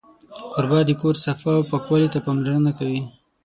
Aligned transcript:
کوربه 0.51 0.79
د 0.85 0.91
کور 1.01 1.15
صفا 1.25 1.51
او 1.57 1.63
پاکوالي 1.71 2.07
ته 2.13 2.19
پاملرنه 2.25 2.71
کوي. 2.79 3.01